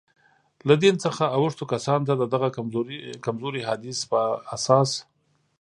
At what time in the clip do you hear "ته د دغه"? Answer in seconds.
2.07-2.47